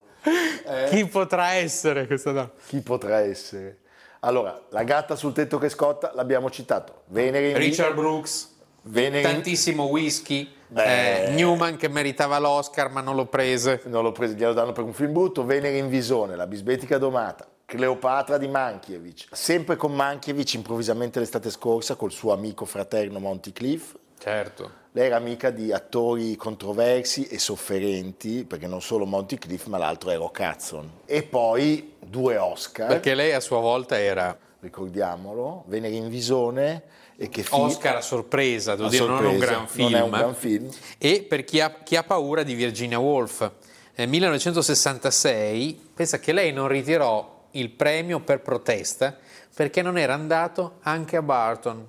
Chi 0.89 1.05
potrà 1.05 1.51
essere 1.53 2.07
questa 2.07 2.31
donna? 2.31 2.51
Chi 2.65 2.81
potrà 2.81 3.19
essere? 3.19 3.81
Allora, 4.21 4.59
la 4.69 4.81
gatta 4.83 5.15
sul 5.15 5.33
tetto 5.33 5.59
che 5.59 5.69
scotta, 5.69 6.11
l'abbiamo 6.15 6.49
citato. 6.49 7.03
Venere 7.09 7.49
in 7.51 7.57
Richard 7.57 7.93
Brooks, 7.93 8.53
Venere 8.81 9.27
in- 9.29 9.35
tantissimo 9.35 9.83
whisky, 9.83 10.51
Beh. 10.67 11.25
eh, 11.27 11.29
Newman 11.29 11.75
che 11.77 11.89
meritava 11.89 12.39
l'Oscar 12.39 12.89
ma 12.89 13.01
non 13.01 13.15
lo 13.15 13.27
prese. 13.27 13.81
non 13.85 14.01
l'ho 14.01 14.11
preso, 14.11 14.33
glielo 14.33 14.53
danno 14.53 14.71
per 14.71 14.83
un 14.83 14.93
film 14.93 15.13
brutto, 15.13 15.45
Venere 15.45 15.77
in 15.77 15.89
visone, 15.89 16.35
la 16.35 16.47
bisbetica 16.47 16.97
domata, 16.97 17.45
Cleopatra 17.65 18.37
di 18.37 18.47
Mankiewicz, 18.47 19.27
sempre 19.31 19.75
con 19.75 19.93
Mankiewicz 19.93 20.53
improvvisamente 20.53 21.19
l'estate 21.19 21.49
scorsa 21.49 21.95
col 21.95 22.11
suo 22.11 22.31
amico 22.31 22.65
fraterno 22.65 23.19
Monty 23.19 23.51
Cliff. 23.51 23.95
Certo. 24.19 24.83
Lei 24.91 25.07
era 25.07 25.17
amica 25.17 25.49
di 25.49 25.73
attori 25.73 26.35
controversi 26.35 27.25
e 27.25 27.37
sofferenti, 27.37 28.45
perché 28.45 28.67
non 28.67 28.81
solo 28.81 29.05
Monty 29.05 29.37
Cliff, 29.37 29.65
ma 29.65 29.77
l'altro 29.77 30.09
era 30.09 30.23
Hudson. 30.23 30.89
E 31.05 31.23
poi 31.23 31.95
due 31.99 32.37
Oscar, 32.37 32.87
Perché 32.87 33.13
lei 33.13 33.33
a 33.33 33.39
sua 33.39 33.59
volta 33.59 33.99
era 33.99 34.37
ricordiamolo, 34.61 35.63
Venere 35.67 35.95
in 35.95 36.07
visone 36.07 36.83
e 37.17 37.29
che 37.29 37.43
fi- 37.43 37.49
Oscar 37.53 37.97
a 37.97 38.01
sorpresa, 38.01 38.75
devo 38.75 38.87
a 38.87 38.89
dire, 38.91 39.05
non 39.05 39.17
è 39.17 39.19
un 39.19 39.29
sorpresa, 39.31 39.51
gran 39.51 39.67
film. 39.67 39.89
Non 39.89 39.99
è 39.99 40.03
un 40.03 40.09
gran 40.11 40.35
film. 40.35 40.69
E 40.97 41.25
per 41.27 41.43
chi 41.43 41.59
ha, 41.59 41.73
chi 41.83 41.95
ha 41.95 42.03
paura 42.03 42.43
di 42.43 42.53
Virginia 42.53 42.99
Woolf, 42.99 43.51
nel 43.95 44.07
1966, 44.07 45.89
pensa 45.93 46.19
che 46.19 46.31
lei 46.31 46.51
non 46.51 46.67
ritirò 46.67 47.34
il 47.55 47.69
premio 47.71 48.19
per 48.19 48.41
protesta 48.41 49.17
perché 49.53 49.81
non 49.81 49.97
era 49.97 50.13
andato 50.13 50.77
anche 50.81 51.17
a 51.17 51.21
Barton. 51.21 51.87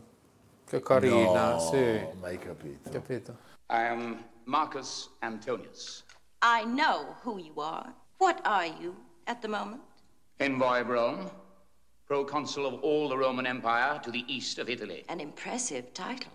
Che 0.67 0.81
carina, 0.83 1.53
no, 1.55 1.59
sì. 1.61 2.01
mai 2.21 2.39
capito. 2.39 2.91
Capito? 2.91 3.37
I 3.71 3.87
am 3.87 4.25
Marcus 4.45 5.11
Antonius, 5.21 6.05
I 6.43 6.65
know 6.65 7.17
who 7.25 7.39
you 7.39 7.61
are. 7.61 7.93
What 8.19 8.41
are 8.45 8.67
you 8.67 8.95
at 9.25 9.41
the 9.41 9.49
moment? 9.49 9.83
envoy 10.39 10.81
of 10.81 10.89
Rome, 10.89 11.31
proconsul 12.07 12.67
of 12.67 12.83
all 12.83 13.09
the 13.09 13.17
Roman 13.17 13.47
Empire 13.47 13.99
to 14.03 14.11
the 14.11 14.25
east 14.29 14.59
of 14.59 14.69
Italy, 14.69 15.05
An 15.09 15.19
impressive 15.21 15.93
title. 15.95 16.31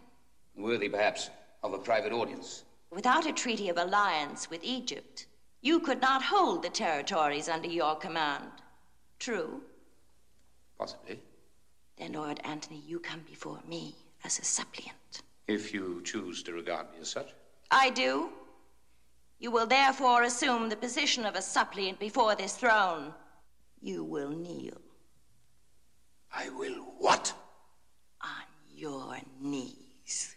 worthy 0.55 0.89
perhaps 0.89 1.29
of 1.63 1.73
a 1.73 1.77
private 1.77 2.11
audience. 2.11 2.63
Without 2.89 3.25
a 3.25 3.31
treaty 3.31 3.69
of 3.69 3.77
alliance 3.77 4.49
with 4.49 4.61
Egypt, 4.63 5.27
you 5.61 5.79
could 5.79 6.01
not 6.01 6.23
hold 6.23 6.63
the 6.63 6.69
territories 6.69 7.47
under 7.47 7.67
your 7.69 7.95
command. 7.95 8.49
True? 9.21 9.61
Possibly, 10.79 11.19
Then, 11.97 12.13
Lord 12.13 12.39
Antony, 12.43 12.81
you 12.87 12.99
come 12.99 13.21
before 13.29 13.59
me 13.67 13.93
as 14.23 14.39
a 14.39 14.43
suppliant. 14.43 15.21
if 15.47 15.71
you 15.73 16.01
choose 16.03 16.41
to 16.43 16.53
regard 16.53 16.89
me 16.91 16.99
as 17.01 17.09
such. 17.09 17.27
I 17.69 17.91
do. 17.91 18.29
You 19.39 19.51
will 19.51 19.67
therefore 19.67 20.23
assume 20.23 20.69
the 20.69 20.75
position 20.75 21.25
of 21.25 21.35
a 21.35 21.41
suppliant 21.41 21.99
before 21.99 22.35
this 22.35 22.53
throne. 22.55 23.13
You 23.81 24.03
will 24.03 24.29
kneel 24.31 24.79
I 26.33 26.49
will 26.49 26.81
what? 26.99 27.33
on 28.21 28.45
your 28.75 29.17
knees. 29.39 30.35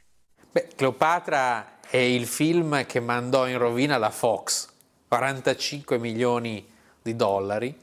Beh, 0.53 0.69
Cleopatra 0.76 1.81
è 1.88 1.97
il 1.99 2.26
film 2.26 2.85
che 2.87 3.00
mandò 3.00 3.47
in 3.47 3.59
rovina 3.59 3.97
la 3.99 4.11
Fox, 4.11 4.69
45 5.09 5.99
milioni 5.99 6.67
di 7.03 7.14
dollari, 7.17 7.76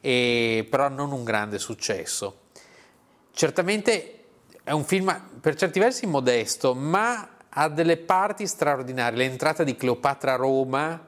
e- 0.00 0.66
però 0.68 0.88
non 0.88 1.12
un 1.12 1.24
grande 1.24 1.58
successo. 1.58 2.40
Certamente 3.32 4.14
è 4.64 4.72
un 4.72 4.84
film 4.84 5.38
per 5.40 5.54
certi 5.54 5.78
versi 5.78 6.06
modesto, 6.06 6.74
ma 6.74 7.36
ha 7.48 7.68
delle 7.68 7.96
parti 7.96 8.46
straordinarie. 8.46 9.18
L'entrata 9.18 9.64
di 9.64 9.76
Cleopatra 9.76 10.34
a 10.34 10.36
Roma 10.36 11.06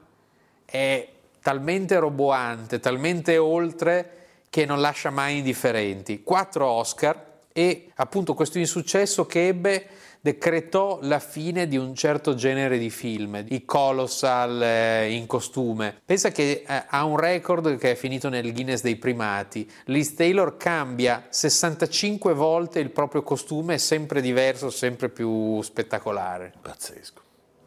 è 0.65 1.09
talmente 1.41 1.99
roboante, 1.99 2.81
talmente 2.81 3.37
oltre 3.39 4.15
che 4.51 4.65
non 4.65 4.81
lascia 4.81 5.11
mai 5.11 5.39
indifferenti. 5.39 6.23
Quattro 6.23 6.67
Oscar 6.67 7.29
e 7.53 7.91
appunto 7.95 8.35
questo 8.35 8.59
insuccesso 8.59 9.27
che 9.27 9.49
ebbe 9.49 9.87
decretò 10.21 10.99
la 11.03 11.19
fine 11.19 11.67
di 11.67 11.77
un 11.77 11.95
certo 11.95 12.35
genere 12.35 12.77
di 12.79 12.91
film, 12.91 13.43
i 13.49 13.65
colossal 13.65 14.62
eh, 14.62 15.12
in 15.12 15.27
costume. 15.27 16.00
Pensa 16.05 16.31
che 16.31 16.65
eh, 16.67 16.85
ha 16.89 17.05
un 17.05 17.17
record 17.17 17.79
che 17.79 17.93
è 17.93 17.95
finito 17.95 18.28
nel 18.28 18.52
Guinness 18.52 18.83
dei 18.83 18.97
primati. 18.97 19.71
Liz 19.87 20.15
Taylor 20.15 20.56
cambia 20.56 21.25
65 21.30 22.35
volte 22.35 22.80
il 22.80 22.91
proprio 22.91 23.23
costume, 23.23 23.78
sempre 23.78 24.21
diverso, 24.21 24.71
sempre 24.71 25.09
più 25.09 25.63
spettacolare. 25.63 26.52
Pazzesco. 26.61 27.21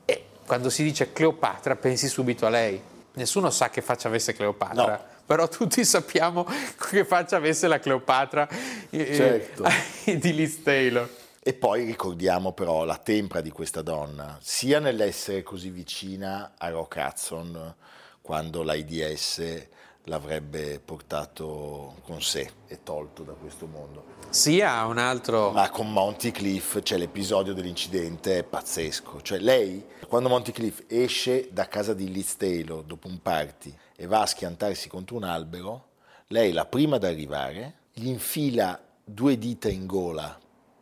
E 0.05 0.25
quando 0.45 0.69
si 0.69 0.83
dice 0.83 1.11
Cleopatra 1.11 1.75
pensi 1.75 2.07
subito 2.07 2.45
a 2.45 2.49
lei. 2.49 2.79
Nessuno 3.15 3.49
sa 3.49 3.69
che 3.69 3.81
faccia 3.81 4.07
avesse 4.07 4.33
Cleopatra, 4.33 4.85
No. 4.87 4.99
però 5.25 5.47
tutti 5.47 5.83
sappiamo 5.85 6.45
che 6.89 7.05
faccia 7.05 7.37
avesse 7.37 7.67
la 7.67 7.79
Cleopatra 7.79 8.47
eh, 8.89 9.15
Certo. 9.15 9.63
di 10.05 10.33
Liz 10.35 10.61
Taylor. 10.63 11.09
E 11.45 11.53
poi 11.53 11.83
ricordiamo 11.83 12.53
però 12.53 12.85
la 12.85 12.95
tempra 12.95 13.41
di 13.41 13.49
questa 13.49 13.81
donna, 13.81 14.37
sia 14.39 14.79
nell'essere 14.79 15.43
così 15.43 15.71
vicina 15.71 16.53
a 16.57 16.69
Rock 16.69 16.95
Hudson 17.05 17.75
quando 18.21 18.63
l'AIDS 18.63 19.67
l'avrebbe 20.03 20.79
portato 20.79 21.97
con 22.03 22.21
sé 22.21 22.49
e 22.65 22.81
tolto 22.81 23.23
da 23.23 23.33
questo 23.33 23.65
mondo. 23.67 24.05
Sia 24.29 24.85
un 24.85 24.97
altro... 24.97 25.51
Ma 25.51 25.69
con 25.69 25.91
Monty 25.91 26.31
Cliff, 26.31 26.81
cioè 26.81 26.97
l'episodio 26.97 27.53
dell'incidente 27.53 28.37
è 28.37 28.43
pazzesco. 28.43 29.21
Cioè 29.21 29.39
lei, 29.39 29.85
quando 30.07 30.29
Monty 30.29 30.53
Cliff 30.53 30.85
esce 30.87 31.49
da 31.51 31.67
casa 31.67 31.93
di 31.93 32.09
Liz 32.09 32.37
Taylor 32.37 32.83
dopo 32.83 33.09
un 33.09 33.21
party 33.21 33.75
e 33.97 34.05
va 34.05 34.21
a 34.21 34.27
schiantarsi 34.27 34.87
contro 34.87 35.17
un 35.17 35.25
albero, 35.25 35.87
lei 36.27 36.53
la 36.53 36.65
prima 36.65 36.95
ad 36.95 37.03
arrivare 37.03 37.79
gli 37.91 38.07
infila 38.07 38.81
due 39.03 39.37
dita 39.37 39.67
in 39.67 39.85
gola 39.85 40.39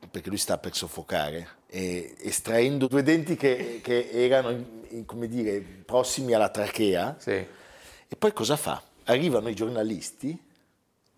perché 0.10 0.30
lui 0.30 0.38
sta 0.38 0.58
per 0.58 0.74
soffocare 0.76 1.48
e 1.68 2.16
estraendo 2.22 2.88
due 2.88 3.04
denti 3.04 3.36
che, 3.36 3.80
che 3.84 4.10
erano 4.12 4.50
in- 4.50 4.66
in- 4.90 5.06
come 5.06 5.28
dire, 5.28 5.60
prossimi 5.60 6.34
alla 6.34 6.50
trachea 6.50 7.16
Sì. 7.20 7.32
e 7.32 8.16
poi 8.18 8.34
cosa 8.34 8.56
fa? 8.58 8.82
Arrivano 9.06 9.50
i 9.50 9.56
giornalisti, 9.56 10.50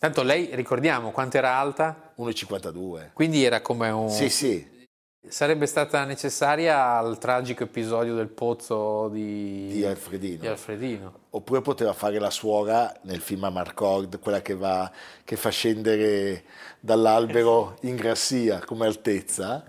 Tanto 0.03 0.21
lei, 0.21 0.49
ricordiamo 0.51 1.11
quanto 1.11 1.37
era 1.37 1.55
alta, 1.55 2.11
1,52. 2.17 3.11
quindi 3.13 3.45
era 3.45 3.61
come 3.61 3.89
un... 3.89 4.09
Sì, 4.09 4.27
sì, 4.27 4.67
Sarebbe 5.25 5.67
stata 5.67 6.03
necessaria 6.03 6.97
al 6.97 7.17
tragico 7.17 7.63
episodio 7.63 8.13
del 8.13 8.27
pozzo 8.27 9.07
di, 9.07 9.67
di 9.67 9.85
Alfredino. 9.85 10.41
di 10.41 10.47
Alfredino. 10.47 11.13
Oppure 11.29 11.61
poteva 11.61 11.93
fare 11.93 12.19
la 12.19 12.29
suora 12.29 12.93
nel 13.03 13.21
film 13.21 13.45
Amarcord, 13.45 14.19
quella 14.19 14.41
che, 14.41 14.53
va, 14.53 14.91
che 15.23 15.37
fa 15.37 15.49
scendere 15.49 16.43
dall'albero 16.77 17.77
in 17.87 17.95
grassia 17.95 18.59
come 18.65 18.85
altezza. 18.85 19.63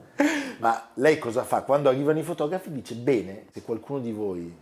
Ma 0.58 0.90
lei 0.94 1.18
cosa 1.18 1.44
fa? 1.44 1.62
Quando 1.62 1.88
arrivano 1.88 2.18
i 2.18 2.24
fotografi 2.24 2.72
dice, 2.72 2.96
bene, 2.96 3.46
se 3.52 3.62
qualcuno 3.62 4.00
di 4.00 4.10
voi 4.10 4.52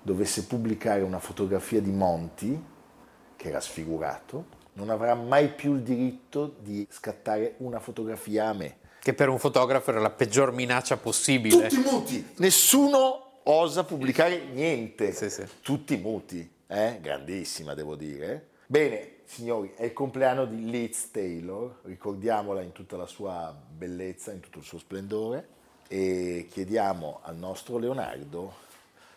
dovesse 0.00 0.44
pubblicare 0.44 1.02
una 1.02 1.18
fotografia 1.18 1.80
di 1.80 1.90
Monti, 1.90 2.64
che 3.34 3.48
era 3.48 3.60
sfigurato, 3.60 4.58
non 4.74 4.90
avrà 4.90 5.14
mai 5.14 5.48
più 5.48 5.74
il 5.74 5.82
diritto 5.82 6.54
di 6.60 6.86
scattare 6.88 7.54
una 7.58 7.80
fotografia 7.80 8.48
a 8.48 8.52
me. 8.52 8.76
Che 9.00 9.14
per 9.14 9.28
un 9.28 9.38
fotografo 9.38 9.90
era 9.90 10.00
la 10.00 10.10
peggior 10.10 10.52
minaccia 10.52 10.96
possibile. 10.96 11.68
Tutti 11.68 11.80
muti, 11.80 12.32
nessuno 12.36 13.40
osa 13.44 13.84
pubblicare 13.84 14.38
niente. 14.52 15.12
Sì, 15.12 15.30
sì. 15.30 15.44
Tutti 15.62 15.96
muti, 15.96 16.48
eh? 16.66 16.98
grandissima 17.00 17.74
devo 17.74 17.96
dire. 17.96 18.48
Bene, 18.66 19.14
signori, 19.24 19.72
è 19.74 19.84
il 19.84 19.92
compleanno 19.92 20.44
di 20.44 20.68
Liz 20.70 21.10
Taylor, 21.10 21.78
ricordiamola 21.84 22.60
in 22.60 22.72
tutta 22.72 22.96
la 22.96 23.06
sua 23.06 23.56
bellezza, 23.68 24.32
in 24.32 24.40
tutto 24.40 24.58
il 24.58 24.64
suo 24.64 24.78
splendore 24.78 25.48
e 25.88 26.46
chiediamo 26.50 27.20
al 27.22 27.36
nostro 27.36 27.78
Leonardo 27.78 28.54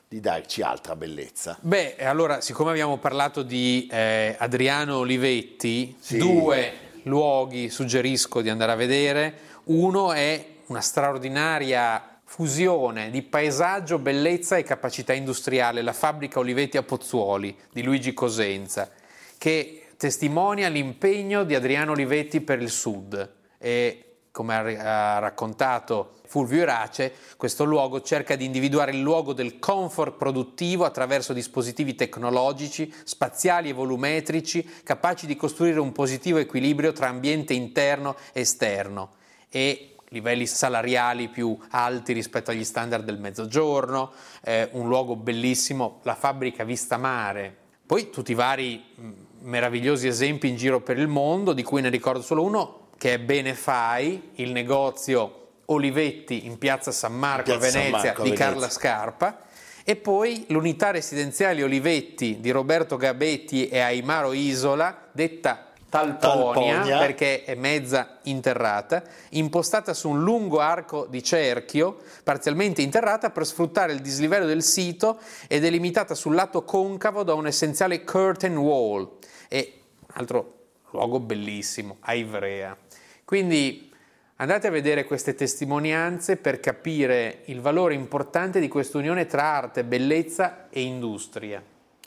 di 0.08 0.19
darci 0.19 0.62
altra 0.62 0.96
bellezza. 0.96 1.58
Beh, 1.60 1.98
allora, 1.98 2.39
siccome 2.41 2.72
abbiamo 2.72 2.98
parlato 2.98 3.43
di 3.43 3.88
eh, 3.91 4.36
Adriano 4.39 4.98
Olivetti, 4.98 5.96
Sì. 6.00 6.17
due 6.17 6.83
luoghi 7.03 7.69
suggerisco 7.69 8.41
di 8.41 8.49
andare 8.49 8.71
a 8.71 8.75
vedere. 8.75 9.33
Uno 9.65 10.11
è 10.13 10.45
una 10.67 10.81
straordinaria 10.81 12.19
fusione 12.25 13.09
di 13.09 13.21
paesaggio, 13.21 13.99
bellezza 13.99 14.57
e 14.57 14.63
capacità 14.63 15.13
industriale, 15.13 15.81
la 15.81 15.93
fabbrica 15.93 16.39
Olivetti 16.39 16.77
a 16.77 16.83
Pozzuoli 16.83 17.55
di 17.71 17.83
Luigi 17.83 18.13
Cosenza, 18.13 18.89
che 19.37 19.87
testimonia 19.97 20.67
l'impegno 20.67 21.43
di 21.43 21.55
Adriano 21.55 21.91
Olivetti 21.91 22.41
per 22.41 22.61
il 22.61 22.69
Sud. 22.69 23.31
E 23.59 24.12
come 24.34 24.56
ha 24.56 25.19
raccontato 25.19 26.13
Fulvio 26.26 26.63
Irace, 26.63 27.13
questo 27.38 27.65
luogo 27.65 28.02
cerca 28.02 28.36
di 28.36 28.46
individuare 28.46 28.89
il 28.89 29.00
luogo 29.00 29.32
del 29.32 29.60
comfort 29.60 30.17
produttivo 30.17 30.86
attraverso 30.86 31.34
dispositivi 31.34 31.93
tecnologici, 31.93 32.91
spaziali 33.04 33.69
e 33.69 33.74
volumetrici, 33.74 34.67
capaci 34.84 35.28
di 35.28 35.36
costruire 35.36 35.80
un 35.80 35.91
positivo 35.91 36.39
equilibrio 36.39 36.93
tra 36.93 37.10
ambiente 37.10 37.54
interno 37.54 38.15
e 38.34 38.41
esterno 38.41 39.12
e 39.50 39.98
livelli 40.10 40.48
salariali 40.48 41.30
più 41.30 41.56
alti 41.69 42.13
rispetto 42.13 42.50
agli 42.50 42.63
standard 42.63 43.06
del 43.06 43.19
mezzogiorno, 43.19 44.13
eh, 44.43 44.67
un 44.72 44.88
luogo 44.88 45.15
bellissimo, 45.15 46.00
la 46.02 46.15
fabbrica 46.15 46.63
vista 46.63 46.98
mare, 46.98 47.56
poi 47.86 48.10
tutti 48.10 48.32
i 48.32 48.36
vari 48.36 48.84
mh, 48.96 49.12
meravigliosi 49.41 50.08
esempi 50.08 50.48
in 50.48 50.56
giro 50.56 50.82
per 50.82 50.98
il 50.98 51.08
mondo, 51.08 51.54
di 51.54 51.62
cui 51.62 51.82
ne 51.82 51.89
ricordo 51.89 52.24
solo 52.24 52.41
uno, 52.41 52.83
che 52.97 53.13
è 53.13 53.19
Benefai, 53.19 54.32
il 54.36 54.51
negozio 54.51 55.39
Olivetti 55.65 56.45
in 56.45 56.58
piazza 56.58 56.91
San 56.91 57.13
Marco 57.13 57.58
Piazza 57.58 57.67
a 57.67 57.69
San 57.69 57.82
Venezia 57.82 58.10
Marco, 58.10 58.21
a 58.21 58.23
di 58.23 58.29
Venezia. 58.32 58.51
Carla 58.51 58.69
Scarpa, 58.69 59.41
e 59.84 59.95
poi 59.95 60.45
l'unità 60.49 60.91
residenziale 60.91 61.63
Olivetti 61.63 62.39
di 62.39 62.51
Roberto 62.51 62.97
Gabetti 62.97 63.67
e 63.67 63.79
Aimaro 63.79 64.34
Isola, 64.34 65.10
detta 65.12 65.71
Talponia, 65.89 66.73
Talponia. 66.73 66.97
perché 66.97 67.43
è 67.43 67.53
mezza 67.53 68.17
interrata, 68.23 69.03
impostata 69.32 69.93
su 69.93 70.10
un 70.10 70.23
lungo 70.23 70.60
arco 70.60 71.06
di 71.06 71.21
cerchio, 71.21 71.99
parzialmente 72.23 72.82
interrata 72.82 73.29
per 73.29 73.45
sfruttare 73.45 73.93
il 73.93 73.99
dislivello 73.99 74.47
del 74.47 74.63
sito 74.63 75.19
e 75.47 75.60
delimitata 75.60 76.15
sul 76.15 76.34
lato 76.34 76.63
concavo 76.63 77.23
da 77.23 77.36
un 77.36 77.45
essenziale 77.45 78.03
curtain 78.03 78.58
wall. 78.58 79.17
E 79.47 79.82
altro 80.13 80.62
luogo 80.93 81.19
bellissimo, 81.19 81.97
a 82.01 82.13
Ivrea. 82.13 82.77
Quindi 83.25 83.91
andate 84.38 84.67
a 84.67 84.71
vedere 84.71 85.06
queste 85.06 85.36
testimonianze 85.36 86.38
per 86.38 86.60
capire 86.60 87.41
il 87.45 87.62
valore 87.62 87.95
importante 87.95 88.60
di 88.60 88.67
questa 88.67 88.97
unione 88.97 89.25
tra 89.25 89.43
arte, 89.43 89.84
bellezza 89.84 90.69
e 90.69 90.82
industria. 90.82 91.62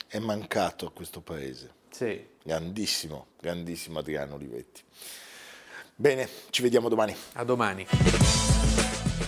È 0.07 0.19
mancato 0.19 0.85
a 0.85 0.91
questo 0.91 1.21
paese. 1.21 1.71
Sì. 1.89 2.25
Grandissimo, 2.43 3.27
grandissimo 3.39 3.99
Adriano 3.99 4.35
Olivetti. 4.35 4.81
Bene, 5.95 6.29
ci 6.49 6.61
vediamo 6.61 6.89
domani. 6.89 7.15
A 7.33 7.43
domani. 7.43 7.85